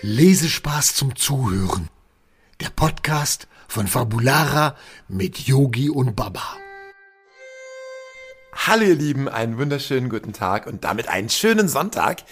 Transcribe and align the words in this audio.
Lesespaß 0.00 0.94
zum 0.94 1.16
Zuhören. 1.16 1.88
Der 2.60 2.70
Podcast 2.70 3.48
von 3.66 3.88
Fabulara 3.88 4.76
mit 5.08 5.40
Yogi 5.40 5.90
und 5.90 6.14
Baba. 6.14 6.56
Hallo 8.54 8.84
ihr 8.84 8.94
Lieben, 8.94 9.28
einen 9.28 9.58
wunderschönen 9.58 10.08
guten 10.08 10.32
Tag 10.32 10.68
und 10.68 10.84
damit 10.84 11.08
einen 11.08 11.30
schönen 11.30 11.68
Sonntag. 11.68 12.22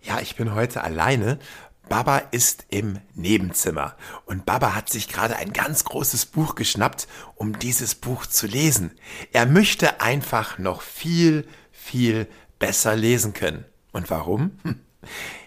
Ja, 0.00 0.20
ich 0.20 0.36
bin 0.36 0.54
heute 0.54 0.84
alleine. 0.84 1.38
Baba 1.86 2.16
ist 2.16 2.64
im 2.70 2.98
Nebenzimmer 3.14 3.94
und 4.24 4.46
Baba 4.46 4.74
hat 4.74 4.88
sich 4.88 5.06
gerade 5.06 5.36
ein 5.36 5.52
ganz 5.52 5.84
großes 5.84 6.24
Buch 6.24 6.54
geschnappt, 6.54 7.08
um 7.34 7.58
dieses 7.58 7.94
Buch 7.94 8.24
zu 8.24 8.46
lesen. 8.46 8.90
Er 9.32 9.44
möchte 9.44 10.00
einfach 10.00 10.58
noch 10.58 10.80
viel, 10.80 11.46
viel 11.72 12.26
besser 12.58 12.96
lesen 12.96 13.34
können. 13.34 13.66
Und 13.92 14.08
warum? 14.08 14.58
Hm. 14.62 14.80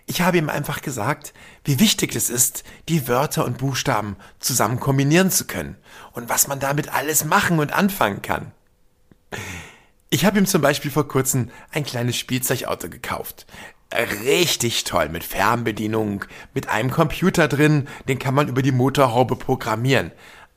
Ich 0.06 0.22
habe 0.22 0.38
ihm 0.38 0.50
einfach 0.50 0.82
gesagt, 0.82 1.34
wie 1.64 1.80
wichtig 1.80 2.16
es 2.16 2.30
ist, 2.30 2.64
die 2.90 3.08
Wörter 3.08 3.44
und 3.46 3.58
Buchstaben 3.58 4.18
zusammen 4.40 4.80
kombinieren 4.80 5.32
zu 5.32 5.46
können 5.46 5.78
und 6.12 6.30
was 6.30 6.48
man 6.48 6.60
damit 6.60 6.94
alles 6.94 7.26
machen 7.26 7.60
und 7.60 7.74
anfangen 7.74 8.22
kann. 8.22 8.52
Ich 10.10 10.26
habe 10.26 10.38
ihm 10.38 10.46
zum 10.46 10.62
Beispiel 10.62 10.92
vor 10.92 11.08
kurzem 11.08 11.50
ein 11.72 11.84
kleines 11.84 12.18
Spielzeugauto 12.18 12.90
gekauft. 12.90 13.48
Richtig 14.24 14.84
toll, 14.84 15.10
mit 15.10 15.24
Fernbedienung, 15.24 16.26
mit 16.54 16.70
einem 16.70 16.92
Computer 16.92 17.48
drin, 17.48 17.88
den 18.08 18.20
kann 18.20 18.36
man 18.36 18.48
über 18.48 18.62
die 18.62 18.72
Motorhaube 18.72 19.36
programmieren. 19.36 20.12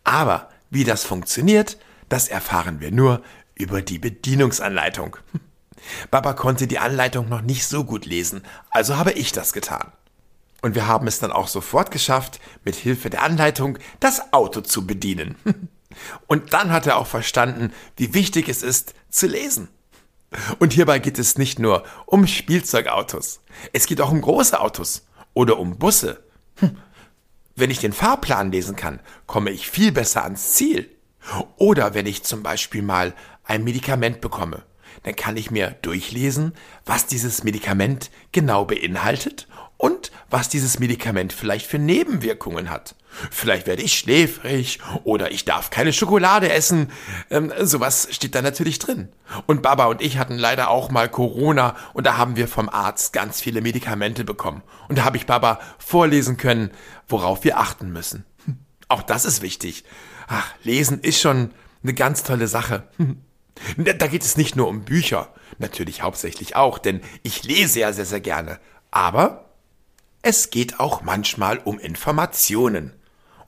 Aber 0.05 0.51
wie 0.71 0.85
das 0.85 1.05
funktioniert, 1.05 1.79
das 2.09 2.29
erfahren 2.29 2.81
wir 2.81 2.91
nur 2.91 3.23
über 3.55 3.81
die 3.83 3.99
Bedienungsanleitung. 3.99 5.17
Baba 6.11 6.33
konnte 6.33 6.67
die 6.67 6.79
Anleitung 6.79 7.29
noch 7.29 7.41
nicht 7.41 7.67
so 7.67 7.85
gut 7.85 8.07
lesen, 8.07 8.43
also 8.71 8.97
habe 8.97 9.13
ich 9.13 9.33
das 9.33 9.53
getan. 9.53 9.93
Und 10.61 10.75
wir 10.75 10.87
haben 10.89 11.07
es 11.07 11.21
dann 11.21 11.33
auch 11.33 11.49
sofort 11.49 11.91
geschafft, 11.91 12.41
mit 12.65 12.75
Hilfe 12.75 13.11
der 13.11 13.23
Anleitung 13.23 13.79
das 14.01 14.33
Auto 14.33 14.61
zu 14.61 14.87
bedienen. 14.87 15.37
Und 16.27 16.53
dann 16.53 16.73
hat 16.73 16.87
er 16.87 16.97
auch 16.97 17.07
verstanden, 17.07 17.73
wie 17.97 18.13
wichtig 18.15 18.49
es 18.49 18.63
ist, 18.63 18.95
zu 19.09 19.27
lesen. 19.27 19.69
Und 20.59 20.73
hierbei 20.73 20.99
geht 20.99 21.19
es 21.19 21.39
nicht 21.39 21.59
nur 21.59 21.85
um 22.07 22.27
Spielzeugautos. 22.27 23.41
Es 23.73 23.87
geht 23.87 24.01
auch 24.01 24.11
um 24.11 24.21
große 24.21 24.61
Autos 24.61 25.07
oder 25.33 25.59
um 25.59 25.79
Busse. 25.79 26.23
Hm. 26.57 26.77
Wenn 27.57 27.71
ich 27.71 27.79
den 27.79 27.93
Fahrplan 27.93 28.53
lesen 28.53 28.77
kann, 28.77 29.01
komme 29.27 29.51
ich 29.51 29.71
viel 29.71 29.91
besser 29.91 30.25
ans 30.25 30.53
Ziel. 30.53 30.91
Oder 31.57 31.95
wenn 31.95 32.07
ich 32.07 32.25
zum 32.25 32.43
Beispiel 32.43 32.83
mal 32.83 33.15
ein 33.45 33.65
Medikament 33.65 34.21
bekomme 34.21 34.65
dann 35.03 35.17
kann 35.17 35.37
ich 35.37 35.51
mir 35.51 35.77
durchlesen, 35.83 36.53
was 36.85 37.07
dieses 37.07 37.45
Medikament 37.45 38.11
genau 38.33 38.65
beinhaltet 38.65 39.49
und 39.79 40.11
was 40.29 40.49
dieses 40.49 40.79
Medikament 40.79 41.33
vielleicht 41.33 41.67
für 41.67 41.79
Nebenwirkungen 41.79 42.69
hat. 42.69 42.97
Vielleicht 43.31 43.67
werde 43.67 43.83
ich 43.83 43.97
schläfrig 43.97 44.81
oder 45.05 45.31
ich 45.31 45.45
darf 45.45 45.71
keine 45.71 45.93
Schokolade 45.93 46.53
essen. 46.53 46.91
Ähm, 47.31 47.53
sowas 47.61 48.09
steht 48.11 48.35
da 48.35 48.43
natürlich 48.43 48.79
drin. 48.79 49.09
Und 49.47 49.63
Baba 49.63 49.87
und 49.87 50.03
ich 50.03 50.19
hatten 50.19 50.37
leider 50.37 50.69
auch 50.69 50.91
mal 50.91 51.09
Corona 51.09 51.75
und 51.95 52.07
da 52.07 52.17
haben 52.17 52.37
wir 52.37 52.49
vom 52.49 52.69
Arzt 52.69 53.13
ganz 53.13 53.41
viele 53.41 53.61
Medikamente 53.61 54.25
bekommen. 54.25 54.63
Und 54.89 54.99
da 54.99 55.05
habe 55.05 55.17
ich 55.17 55.27
Baba 55.27 55.61
vorlesen 55.79 56.37
können, 56.37 56.71
worauf 57.09 57.45
wir 57.45 57.59
achten 57.59 57.91
müssen. 57.91 58.25
Auch 58.89 59.03
das 59.03 59.25
ist 59.25 59.43
wichtig. 59.43 59.85
Ach, 60.27 60.55
lesen 60.63 61.01
ist 61.01 61.21
schon 61.21 61.53
eine 61.83 61.95
ganz 61.95 62.25
tolle 62.25 62.49
Sache. 62.49 62.89
Da 63.77 64.07
geht 64.07 64.23
es 64.23 64.37
nicht 64.37 64.57
nur 64.57 64.69
um 64.69 64.85
Bücher, 64.85 65.33
natürlich 65.59 66.03
hauptsächlich 66.03 66.57
auch, 66.57 66.79
denn 66.79 67.01
ich 67.23 67.45
lese 67.45 67.81
ja 67.81 67.93
sehr, 67.93 68.05
sehr 68.05 68.21
gerne. 68.21 68.61
Aber 68.91 69.51
es 70.23 70.51
geht 70.51 70.81
auch 70.81 71.03
manchmal 71.03 71.59
um 71.59 71.79
Informationen, 71.79 72.93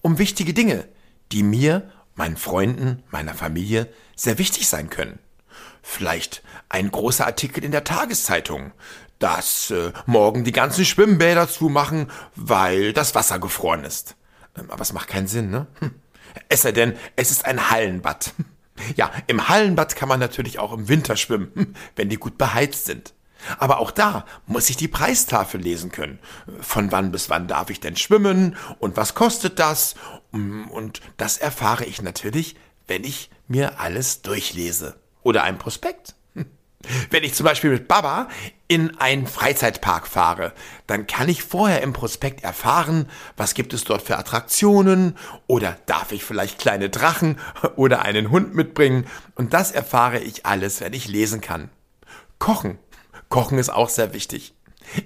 um 0.02 0.18
wichtige 0.18 0.54
Dinge, 0.54 0.88
die 1.32 1.42
mir, 1.42 1.90
meinen 2.14 2.36
Freunden, 2.36 3.02
meiner 3.10 3.34
Familie 3.34 3.88
sehr 4.14 4.38
wichtig 4.38 4.68
sein 4.68 4.90
können. 4.90 5.18
Vielleicht 5.82 6.42
ein 6.68 6.90
großer 6.90 7.26
Artikel 7.26 7.64
in 7.64 7.72
der 7.72 7.84
Tageszeitung, 7.84 8.72
dass 9.18 9.70
äh, 9.70 9.92
morgen 10.06 10.44
die 10.44 10.52
ganzen 10.52 10.84
Schwimmbäder 10.84 11.48
zumachen, 11.48 12.10
weil 12.34 12.92
das 12.92 13.14
Wasser 13.14 13.38
gefroren 13.38 13.84
ist. 13.84 14.16
Ähm, 14.56 14.70
aber 14.70 14.82
es 14.82 14.92
macht 14.92 15.08
keinen 15.08 15.28
Sinn, 15.28 15.50
ne? 15.50 15.66
Hm. 15.80 15.94
Es 16.48 16.62
sei 16.62 16.72
denn, 16.72 16.96
es 17.16 17.30
ist 17.30 17.44
ein 17.44 17.70
Hallenbad. 17.70 18.32
Ja, 18.96 19.10
im 19.26 19.48
Hallenbad 19.48 19.96
kann 19.96 20.08
man 20.08 20.20
natürlich 20.20 20.58
auch 20.58 20.72
im 20.72 20.88
Winter 20.88 21.16
schwimmen, 21.16 21.76
wenn 21.96 22.08
die 22.08 22.16
gut 22.16 22.38
beheizt 22.38 22.86
sind. 22.86 23.14
Aber 23.58 23.80
auch 23.80 23.90
da 23.90 24.26
muss 24.46 24.68
ich 24.70 24.76
die 24.76 24.88
Preistafel 24.88 25.60
lesen 25.60 25.90
können. 25.90 26.18
Von 26.60 26.92
wann 26.92 27.10
bis 27.10 27.30
wann 27.30 27.48
darf 27.48 27.70
ich 27.70 27.80
denn 27.80 27.96
schwimmen 27.96 28.56
und 28.78 28.96
was 28.96 29.14
kostet 29.14 29.58
das? 29.58 29.94
Und 30.30 31.00
das 31.16 31.38
erfahre 31.38 31.84
ich 31.84 32.02
natürlich, 32.02 32.56
wenn 32.86 33.04
ich 33.04 33.30
mir 33.48 33.80
alles 33.80 34.22
durchlese. 34.22 35.00
Oder 35.22 35.42
ein 35.42 35.58
Prospekt. 35.58 36.14
Wenn 37.10 37.24
ich 37.24 37.34
zum 37.34 37.44
Beispiel 37.44 37.70
mit 37.70 37.88
Baba 37.88 38.28
in 38.66 38.96
einen 38.98 39.26
Freizeitpark 39.26 40.06
fahre, 40.06 40.54
dann 40.86 41.06
kann 41.06 41.28
ich 41.28 41.42
vorher 41.42 41.82
im 41.82 41.92
Prospekt 41.92 42.42
erfahren, 42.42 43.06
was 43.36 43.52
gibt 43.52 43.74
es 43.74 43.84
dort 43.84 44.02
für 44.02 44.16
Attraktionen 44.16 45.16
oder 45.46 45.76
darf 45.86 46.12
ich 46.12 46.24
vielleicht 46.24 46.58
kleine 46.58 46.88
Drachen 46.88 47.38
oder 47.76 48.02
einen 48.02 48.30
Hund 48.30 48.54
mitbringen 48.54 49.06
und 49.34 49.52
das 49.52 49.72
erfahre 49.72 50.20
ich 50.20 50.46
alles, 50.46 50.80
wenn 50.80 50.94
ich 50.94 51.06
lesen 51.06 51.42
kann. 51.42 51.68
Kochen. 52.38 52.78
Kochen 53.28 53.58
ist 53.58 53.70
auch 53.70 53.90
sehr 53.90 54.14
wichtig. 54.14 54.54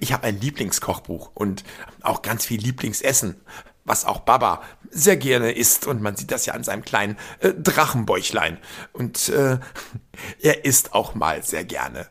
Ich 0.00 0.12
habe 0.12 0.24
ein 0.24 0.40
Lieblingskochbuch 0.40 1.32
und 1.34 1.64
auch 2.02 2.22
ganz 2.22 2.46
viel 2.46 2.60
Lieblingsessen 2.60 3.36
was 3.84 4.04
auch 4.04 4.20
Baba 4.20 4.62
sehr 4.90 5.16
gerne 5.16 5.52
isst 5.52 5.86
und 5.86 6.00
man 6.00 6.16
sieht 6.16 6.30
das 6.30 6.46
ja 6.46 6.54
an 6.54 6.64
seinem 6.64 6.84
kleinen 6.84 7.16
äh, 7.40 7.52
Drachenbäuchlein. 7.52 8.58
Und 8.92 9.28
äh, 9.28 9.58
er 10.40 10.64
isst 10.64 10.94
auch 10.94 11.14
mal 11.14 11.42
sehr 11.42 11.64
gerne. 11.64 12.08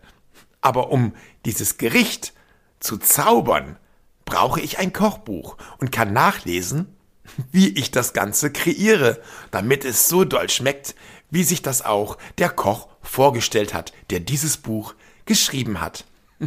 Aber 0.61 0.91
um 0.91 1.13
dieses 1.45 1.77
Gericht 1.77 2.33
zu 2.79 2.97
zaubern, 2.97 3.77
brauche 4.25 4.61
ich 4.61 4.79
ein 4.79 4.93
Kochbuch 4.93 5.57
und 5.77 5.91
kann 5.91 6.13
nachlesen, 6.13 6.95
wie 7.51 7.69
ich 7.69 7.91
das 7.91 8.13
Ganze 8.13 8.51
kreiere, 8.51 9.21
damit 9.51 9.85
es 9.85 10.07
so 10.07 10.23
doll 10.23 10.49
schmeckt, 10.49 10.95
wie 11.29 11.43
sich 11.43 11.61
das 11.61 11.83
auch 11.83 12.17
der 12.37 12.49
Koch 12.49 12.87
vorgestellt 13.01 13.73
hat, 13.73 13.91
der 14.11 14.19
dieses 14.19 14.57
Buch 14.57 14.93
geschrieben 15.25 15.81
hat. 15.81 16.05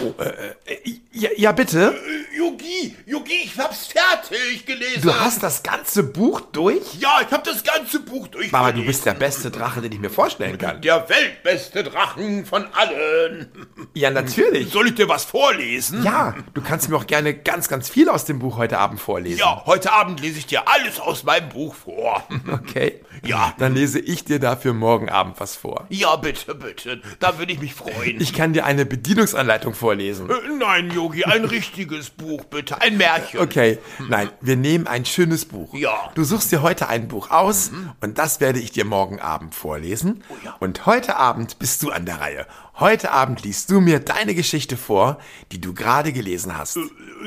Oh, 0.00 0.14
äh, 0.22 0.54
äh, 0.66 1.00
ja, 1.10 1.30
ja, 1.36 1.50
bitte. 1.50 1.92
Yogi, 2.36 2.94
Yogi, 3.06 3.32
ich 3.44 3.58
hab's 3.58 3.87
fertig 3.98 4.66
gelesen. 4.66 5.02
Du 5.02 5.14
hast 5.14 5.42
das 5.42 5.62
ganze 5.62 6.02
Buch 6.02 6.40
durch? 6.40 6.94
Ja, 6.98 7.20
ich 7.26 7.32
hab 7.32 7.44
das 7.44 7.62
ganze 7.62 8.00
Buch 8.00 8.28
durch. 8.28 8.52
Aber 8.52 8.72
du 8.72 8.84
bist 8.84 9.04
der 9.06 9.14
beste 9.14 9.50
Drache, 9.50 9.80
den 9.80 9.92
ich 9.92 9.98
mir 9.98 10.10
vorstellen 10.10 10.58
kann. 10.58 10.80
Der 10.82 11.08
weltbeste 11.08 11.84
Drachen 11.84 12.46
von 12.46 12.66
allen. 12.72 13.50
Ja, 13.94 14.10
natürlich. 14.10 14.70
Soll 14.70 14.88
ich 14.88 14.94
dir 14.94 15.08
was 15.08 15.24
vorlesen? 15.24 16.02
Ja, 16.02 16.34
du 16.54 16.62
kannst 16.62 16.88
mir 16.88 16.96
auch 16.96 17.06
gerne 17.06 17.34
ganz, 17.34 17.68
ganz 17.68 17.88
viel 17.88 18.08
aus 18.08 18.24
dem 18.24 18.38
Buch 18.38 18.56
heute 18.56 18.78
Abend 18.78 19.00
vorlesen. 19.00 19.40
Ja, 19.40 19.62
heute 19.66 19.92
Abend 19.92 20.20
lese 20.20 20.38
ich 20.38 20.46
dir 20.46 20.68
alles 20.68 21.00
aus 21.00 21.24
meinem 21.24 21.48
Buch 21.48 21.74
vor. 21.74 22.26
Okay. 22.50 23.00
Ja. 23.24 23.54
Dann 23.58 23.74
lese 23.74 23.98
ich 23.98 24.24
dir 24.24 24.38
dafür 24.38 24.72
morgen 24.72 25.08
Abend 25.08 25.40
was 25.40 25.56
vor. 25.56 25.86
Ja, 25.88 26.16
bitte, 26.16 26.54
bitte. 26.54 27.00
Da 27.18 27.38
würde 27.38 27.52
ich 27.52 27.60
mich 27.60 27.74
freuen. 27.74 28.20
Ich 28.20 28.32
kann 28.32 28.52
dir 28.52 28.64
eine 28.64 28.86
Bedienungsanleitung 28.86 29.74
vorlesen. 29.74 30.30
Äh, 30.30 30.34
nein, 30.58 30.90
Yogi, 30.90 31.24
ein 31.24 31.44
richtiges 31.44 32.10
Buch, 32.10 32.44
bitte. 32.44 32.80
Ein 32.80 32.96
Märchen. 32.96 33.40
Okay, 33.40 33.78
nein, 34.08 34.30
wir 34.40 34.56
nehmen 34.56 34.86
ein 34.86 35.04
schönes 35.04 35.44
Buch. 35.44 35.74
Ja. 35.74 36.10
Du 36.14 36.24
suchst 36.24 36.50
dir 36.52 36.62
heute 36.62 36.88
ein 36.88 37.08
Buch 37.08 37.30
aus 37.30 37.70
und 38.00 38.18
das 38.18 38.40
werde 38.40 38.58
ich 38.60 38.72
dir 38.72 38.84
morgen 38.84 39.20
Abend 39.20 39.54
vorlesen. 39.54 40.22
Oh 40.28 40.34
ja. 40.44 40.56
Und 40.60 40.86
heute 40.86 41.16
Abend 41.16 41.58
bist 41.58 41.82
du 41.82 41.90
an 41.90 42.06
der 42.06 42.20
Reihe. 42.20 42.46
Heute 42.78 43.10
Abend 43.10 43.42
liest 43.42 43.70
du 43.70 43.80
mir 43.80 43.98
deine 43.98 44.34
Geschichte 44.36 44.76
vor, 44.76 45.18
die 45.50 45.60
du 45.60 45.74
gerade 45.74 46.12
gelesen 46.12 46.56
hast. 46.56 46.76
Äh, 46.76 46.82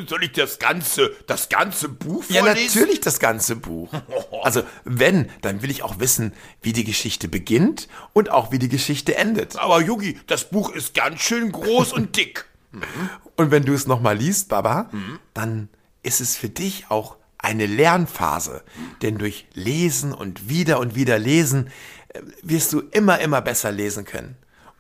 Soll 0.08 0.24
ich 0.24 0.32
das 0.32 0.60
ganze, 0.60 1.12
das 1.28 1.50
ganze 1.50 1.90
Buch 1.90 2.24
Ja, 2.30 2.44
vorlesen? 2.44 2.80
natürlich 2.80 3.02
das 3.02 3.20
ganze 3.20 3.56
Buch. 3.58 3.90
Also, 4.44 4.64
wenn, 4.86 5.30
dann 5.42 5.62
will 5.62 5.70
ich 5.70 5.84
auch 5.84 6.00
wissen, 6.00 6.34
wie 6.64 6.74
die 6.74 6.84
Geschichte 6.84 7.28
beginnt 7.28 7.88
und 8.14 8.32
auch 8.32 8.52
wie 8.52 8.58
die 8.60 8.70
Geschichte 8.70 9.16
endet. 9.16 9.58
Aber 9.60 9.82
Yogi, 9.82 10.20
das 10.26 10.50
Buch 10.50 10.70
ist 10.72 10.96
ganz 10.96 11.20
schön 11.22 11.52
groß 11.52 11.94
und 11.94 12.16
dick. 12.16 12.46
Und 13.36 13.52
wenn 13.52 13.66
du 13.66 13.74
es 13.74 13.86
nochmal 13.86 14.18
liest, 14.18 14.48
Baba, 14.50 14.90
dann 15.34 15.68
ist 16.04 16.22
es 16.22 16.36
für 16.36 16.50
dich 16.50 16.86
auch 16.90 17.18
eine 17.38 17.66
Lernphase. 17.66 18.64
Denn 19.02 19.18
durch 19.18 19.48
Lesen 19.54 20.14
und 20.14 20.50
wieder 20.50 20.80
und 20.80 20.96
wieder 20.96 21.18
lesen 21.20 21.70
äh, 22.10 22.22
wirst 22.44 22.74
du 22.74 22.82
immer, 22.92 23.20
immer 23.20 23.42
besser 23.42 23.72
lesen 23.72 24.06
können. 24.06 24.36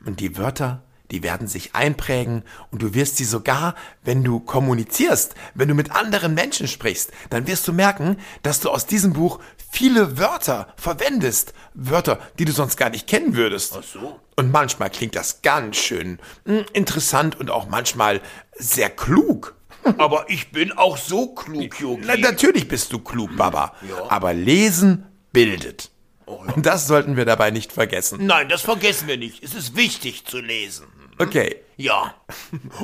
Und 0.05 0.19
die 0.19 0.37
Wörter, 0.37 0.83
die 1.11 1.23
werden 1.23 1.47
sich 1.47 1.75
einprägen 1.75 2.43
und 2.71 2.81
du 2.81 2.93
wirst 2.93 3.17
sie 3.17 3.25
sogar, 3.25 3.75
wenn 4.03 4.23
du 4.23 4.39
kommunizierst, 4.39 5.35
wenn 5.53 5.67
du 5.67 5.73
mit 5.73 5.91
anderen 5.91 6.33
Menschen 6.33 6.67
sprichst, 6.67 7.11
dann 7.29 7.47
wirst 7.47 7.67
du 7.67 7.73
merken, 7.73 8.17
dass 8.43 8.61
du 8.61 8.69
aus 8.69 8.85
diesem 8.85 9.13
Buch 9.13 9.39
viele 9.71 10.17
Wörter 10.17 10.73
verwendest. 10.77 11.53
Wörter, 11.73 12.19
die 12.39 12.45
du 12.45 12.53
sonst 12.53 12.77
gar 12.77 12.89
nicht 12.89 13.07
kennen 13.07 13.35
würdest. 13.35 13.75
Ach 13.77 13.83
so. 13.83 14.19
Und 14.37 14.51
manchmal 14.51 14.89
klingt 14.89 15.15
das 15.15 15.41
ganz 15.41 15.77
schön 15.77 16.19
hm, 16.45 16.65
interessant 16.73 17.39
und 17.39 17.51
auch 17.51 17.67
manchmal 17.67 18.21
sehr 18.57 18.89
klug. 18.89 19.55
Aber 19.97 20.29
ich 20.29 20.51
bin 20.51 20.71
auch 20.71 20.97
so 20.97 21.33
klug, 21.33 21.79
Yogi. 21.79 22.03
Na, 22.05 22.15
natürlich 22.17 22.67
bist 22.67 22.93
du 22.93 22.99
klug, 22.99 23.35
Baba. 23.35 23.73
Aber 24.09 24.33
lesen 24.33 25.05
bildet. 25.31 25.91
Und 26.25 26.65
das 26.65 26.87
sollten 26.87 27.17
wir 27.17 27.25
dabei 27.25 27.51
nicht 27.51 27.73
vergessen. 27.73 28.25
Nein, 28.25 28.47
das 28.47 28.61
vergessen 28.61 29.07
wir 29.07 29.17
nicht. 29.17 29.43
Es 29.43 29.53
ist 29.53 29.75
wichtig 29.75 30.25
zu 30.25 30.39
lesen. 30.39 30.85
Okay. 31.17 31.57
Ja. 31.77 32.15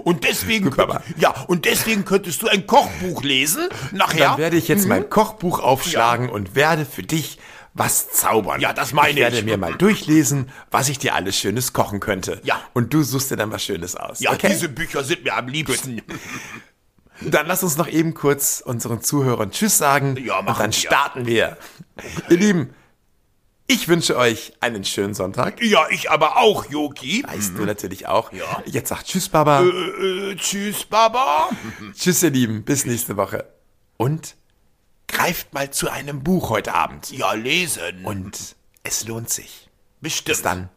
Und 0.04 0.24
deswegen, 0.24 0.66
Gut, 0.66 0.76
könnt, 0.76 1.02
ja, 1.18 1.32
und 1.48 1.66
deswegen 1.66 2.04
könntest 2.04 2.42
du 2.42 2.48
ein 2.48 2.68
Kochbuch 2.68 3.24
lesen. 3.24 3.70
Nachher. 3.92 4.30
Dann 4.30 4.38
werde 4.38 4.58
ich 4.58 4.68
jetzt 4.68 4.88
mein 4.88 5.10
Kochbuch 5.10 5.60
aufschlagen 5.60 6.30
und 6.30 6.56
werde 6.56 6.86
für 6.86 7.04
dich 7.04 7.38
was 7.74 8.10
zaubern. 8.10 8.60
Ja, 8.60 8.74
das 8.74 8.92
meine 8.94 9.12
ich. 9.12 9.18
werde 9.18 9.38
ich. 9.38 9.46
mir 9.46 9.58
mal 9.58 9.74
durchlesen, 9.74 10.50
was 10.72 10.90
ich 10.90 10.98
dir 10.98 11.14
alles 11.14 11.38
Schönes 11.38 11.74
kochen 11.74 12.00
könnte. 12.00 12.42
Ja. 12.44 12.60
Und 12.74 12.94
du 12.94 13.04
suchst 13.04 13.32
dir 13.32 13.38
dann 13.38 13.52
was 13.52 13.64
Schönes 13.64 13.96
aus. 13.96 14.20
ja, 14.20 14.32
okay? 14.32 14.50
diese 14.50 14.70
Bücher 14.70 15.04
sind 15.04 15.24
mir 15.24 15.36
am 15.36 15.48
liebsten. 15.48 16.02
Dann 17.22 17.48
lass 17.48 17.64
uns 17.64 17.78
noch 17.78 17.88
eben 17.88 18.14
kurz 18.14 18.62
unseren 18.66 19.02
Zuhörern 19.02 19.52
Tschüss 19.52 19.78
sagen. 19.78 20.18
Ja, 20.24 20.40
und 20.40 20.48
dann 20.48 20.58
wir. 20.58 20.72
starten 20.74 21.26
wir. 21.26 21.58
Ihr 22.30 22.38
Lieben, 22.38 22.74
ich 23.68 23.88
wünsche 23.90 24.16
euch 24.18 24.54
einen 24.62 24.86
schönen 24.86 25.14
Sonntag. 25.14 25.62
Ja, 25.62 25.90
ich 25.90 26.10
aber 26.10 26.38
auch, 26.38 26.70
Yogi. 26.70 27.24
Weißt 27.28 27.58
du 27.58 27.66
natürlich 27.66 28.08
auch. 28.08 28.32
Ja. 28.32 28.64
Jetzt 28.66 28.90
sagt 28.90 29.08
Tschüss, 29.08 29.28
Baba. 29.30 29.62
Äh, 29.64 30.36
tschüss, 30.36 30.86
Baba. 30.86 31.50
Tschüss, 31.94 32.24
ihr 32.24 32.30
Lieben. 32.30 32.64
Bis 32.64 32.86
nächste 32.86 33.18
Woche. 33.18 33.46
Und 33.98 34.36
greift 35.08 35.54
mal 35.54 35.72
zu 35.72 35.90
einem 35.90 36.24
Buch 36.24 36.50
heute 36.50 36.74
Abend. 36.74 37.12
Ja, 37.12 37.34
lesen. 37.34 38.06
Und 38.06 38.56
es 38.84 39.06
lohnt 39.06 39.30
sich. 39.30 39.70
bestimmt. 40.00 40.28
Bis 40.28 40.42
dann. 40.44 40.70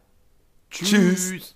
Tschüss. 0.69 1.55